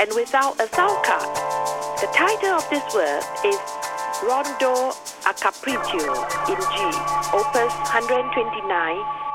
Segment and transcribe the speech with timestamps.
[0.00, 1.28] and without a soundcard.
[2.00, 3.58] The title of this work is
[4.24, 4.96] Rondo
[5.28, 6.16] a Capriccio
[6.48, 6.76] in G,
[7.36, 9.29] opus 129.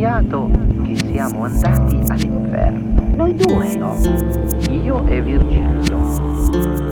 [0.00, 0.50] Sognato
[0.82, 3.02] che siamo andati all'inferno.
[3.16, 3.76] Noi due.
[3.76, 3.94] No,
[4.70, 6.89] io e Virgilio.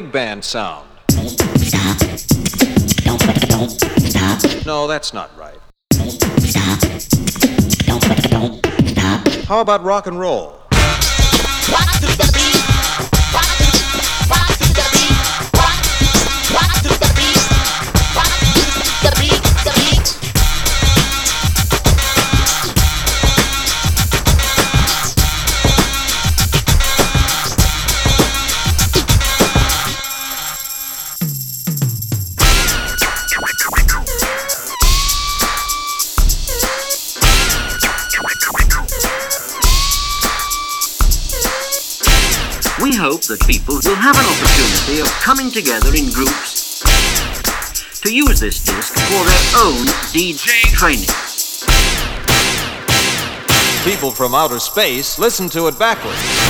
[0.00, 0.86] Big band sound.
[4.66, 5.56] No, that's not right.
[9.46, 10.65] How about rock and roll?
[43.08, 46.82] Hope that people will have an opportunity of coming together in groups
[48.00, 51.06] to use this disc for their own DJ training.
[53.84, 56.45] People from outer space listen to it backwards.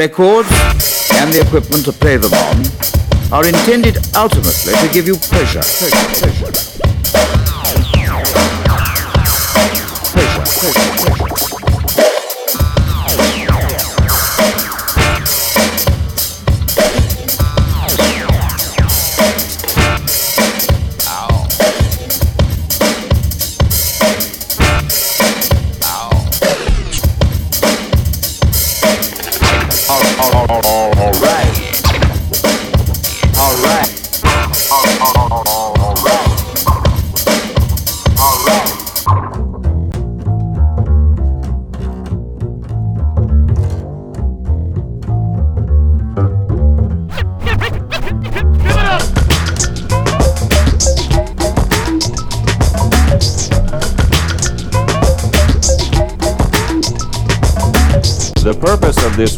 [0.00, 0.48] Records
[1.12, 2.64] and the equipment to play them on
[3.34, 5.60] are intended ultimately to give you pleasure.
[5.60, 6.59] Pleasure, pleasure.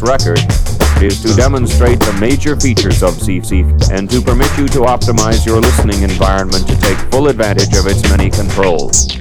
[0.03, 0.39] Record
[1.01, 5.59] is to demonstrate the major features of CC and to permit you to optimize your
[5.59, 9.12] listening environment to take full advantage of its many controls.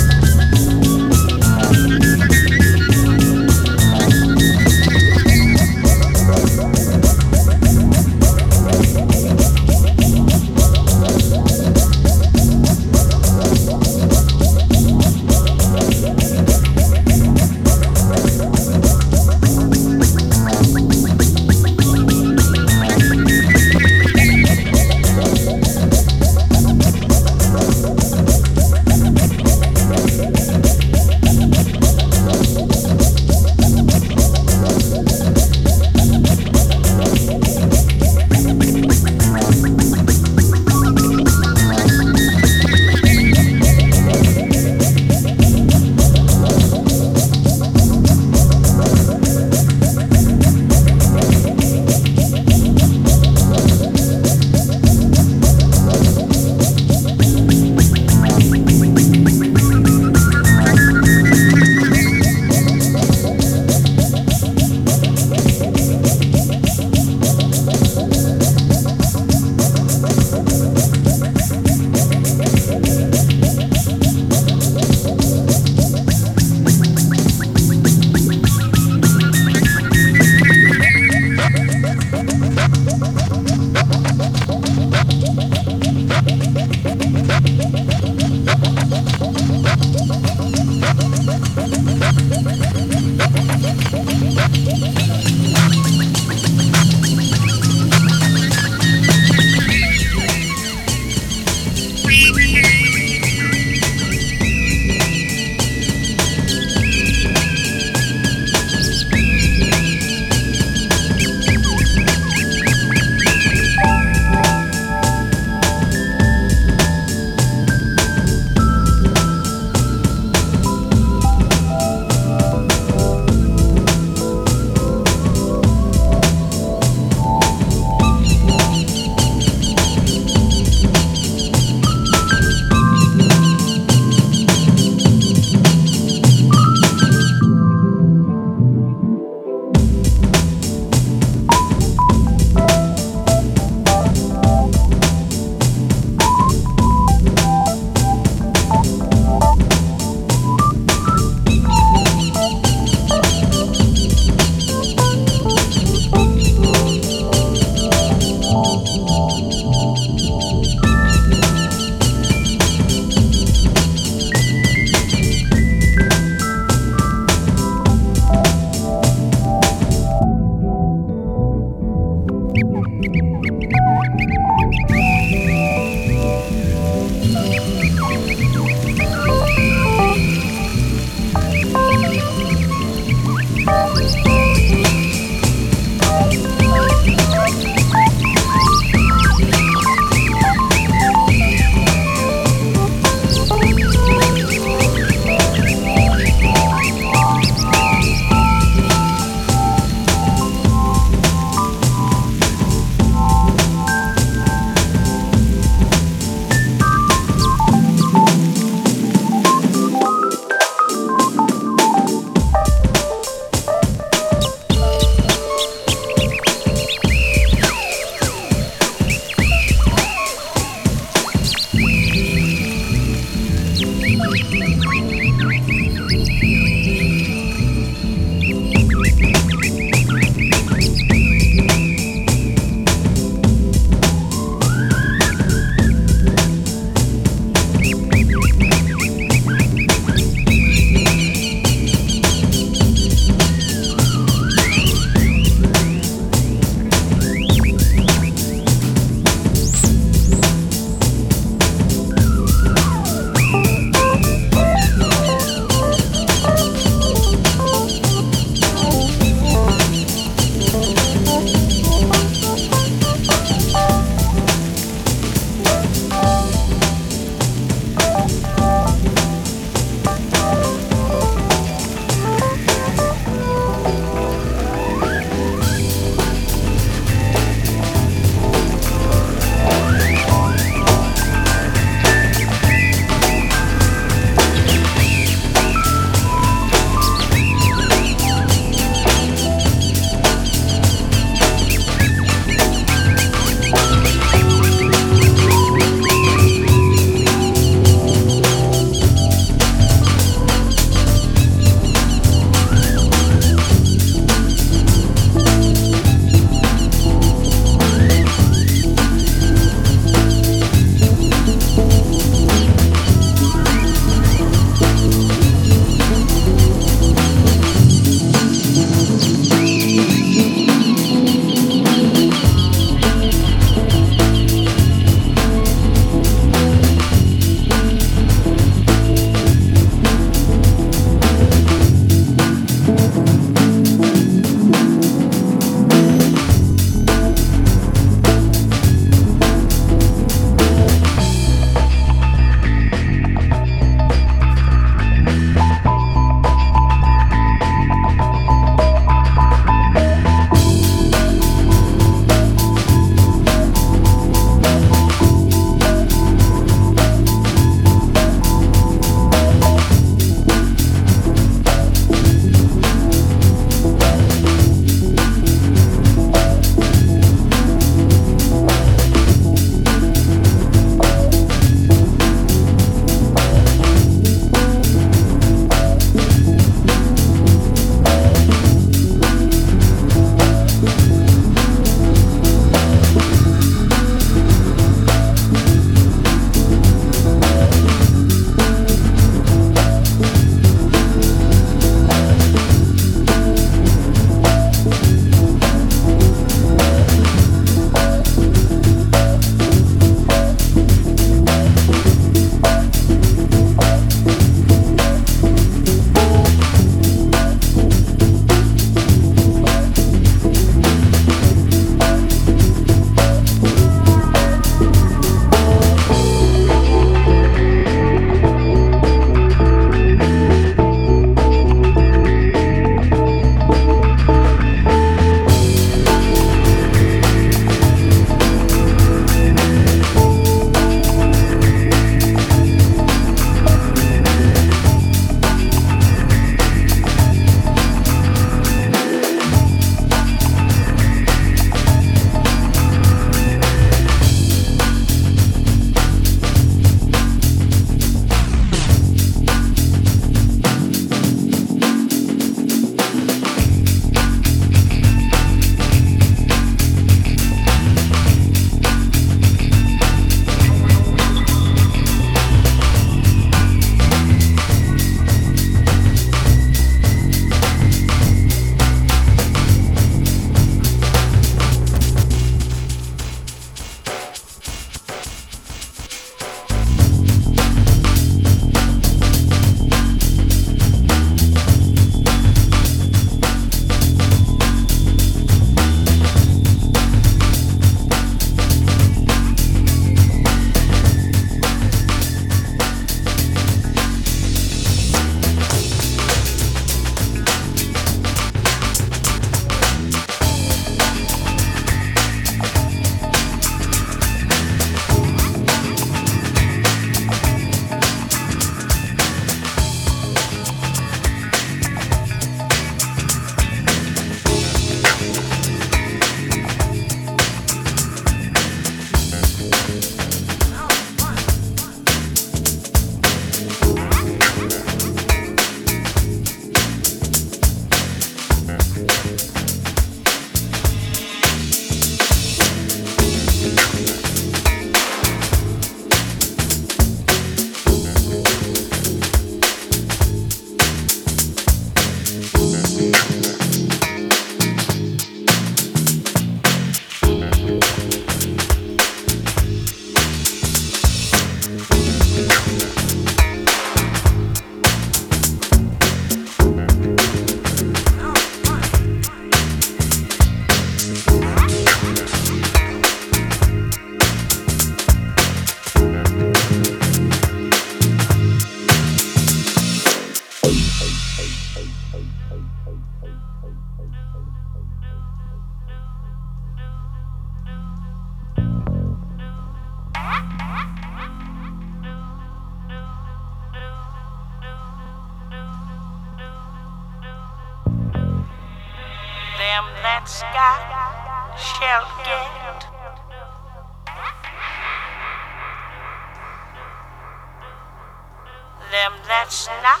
[598.90, 600.00] Them that's not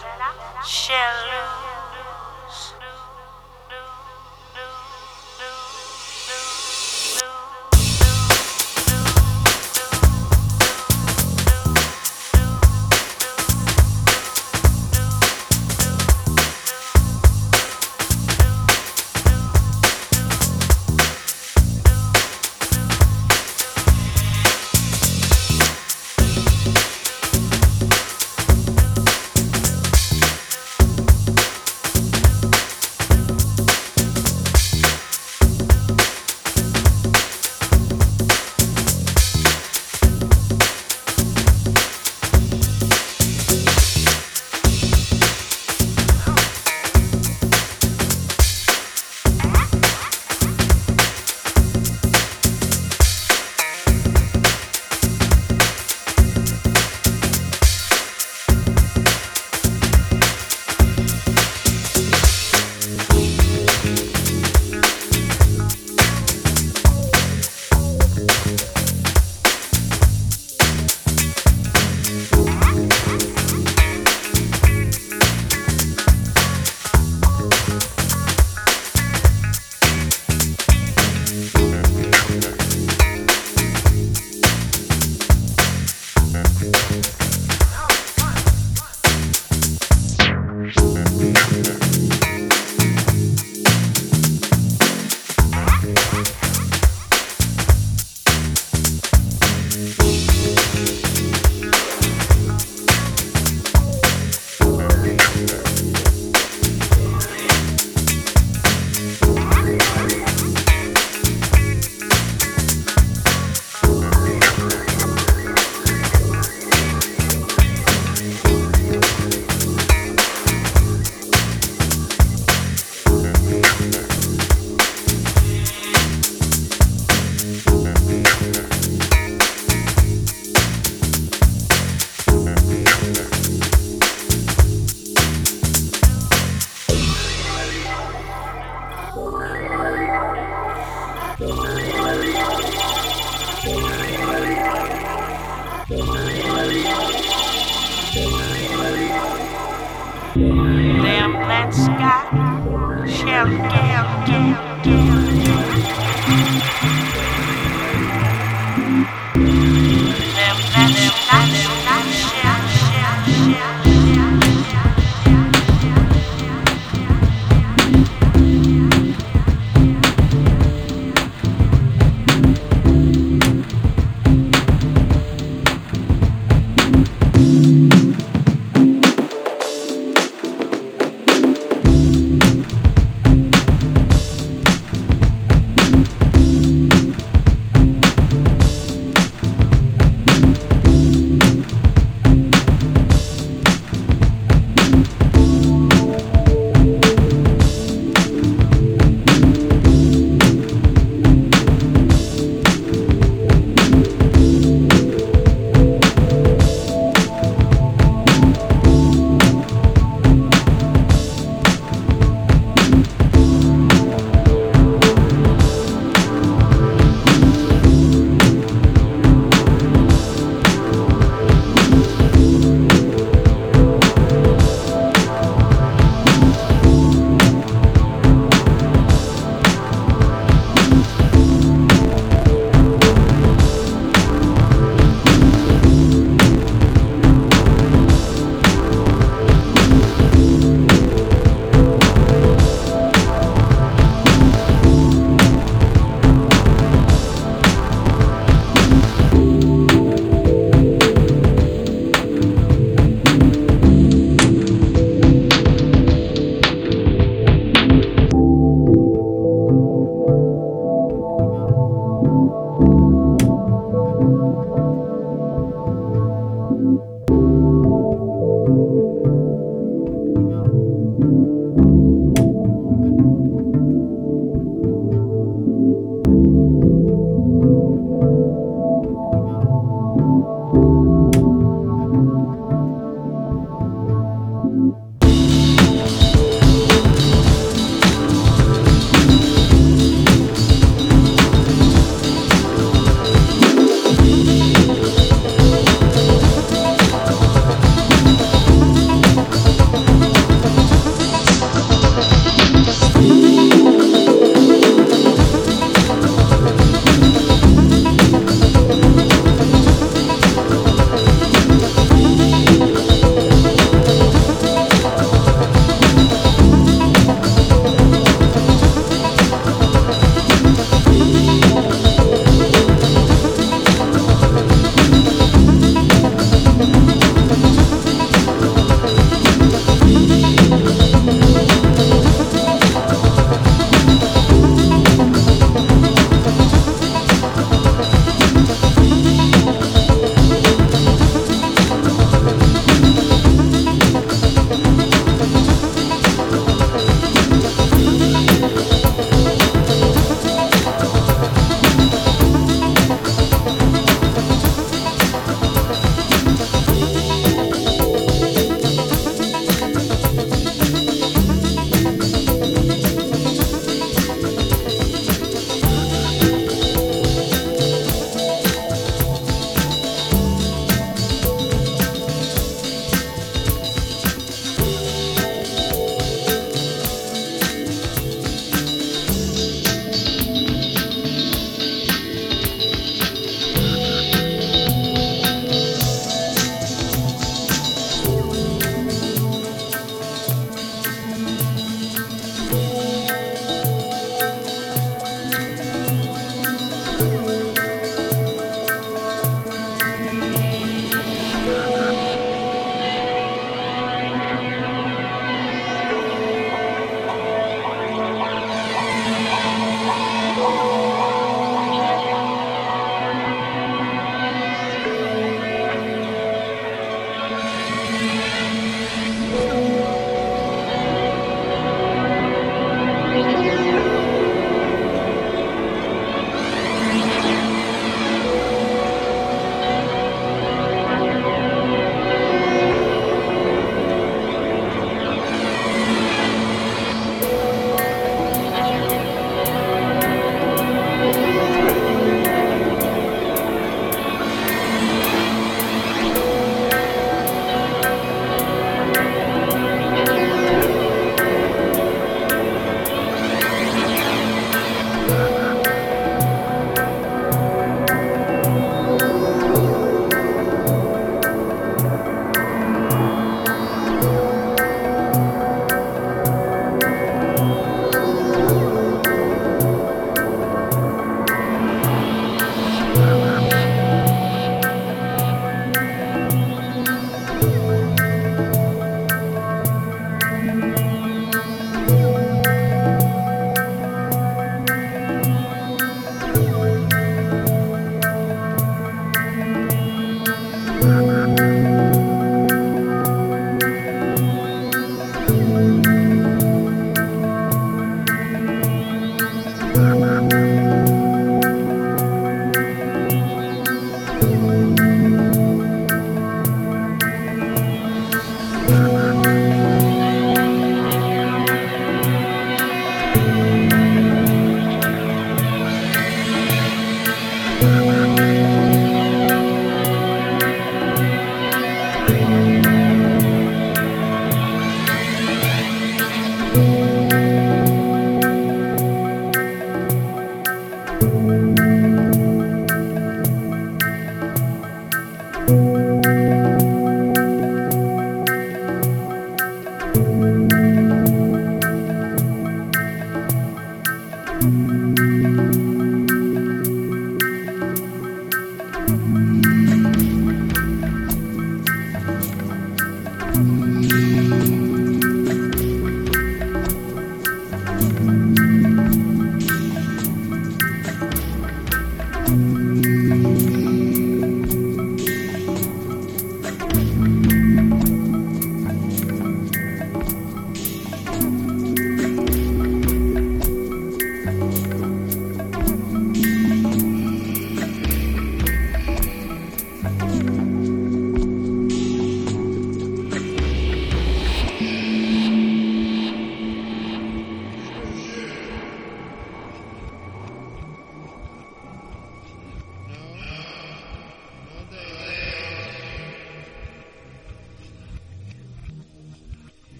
[0.64, 1.67] shall lose.